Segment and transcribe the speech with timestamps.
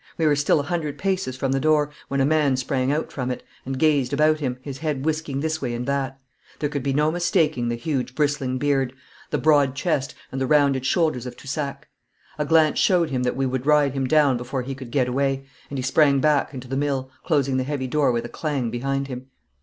[0.17, 3.29] We were still a hundred paces from the door when a man sprang out from
[3.29, 6.19] it, and gazed about him, his head whisking this way and that.
[6.57, 8.93] There could be no mistaking the huge bristling beard,
[9.29, 11.87] the broad chest, and the rounded shoulders of Toussac.
[12.39, 15.45] A glance showed him that we would ride him down before he could get away,
[15.69, 19.07] and he sprang back into the mill, closing the heavy door with a clang behind
[19.07, 19.27] him.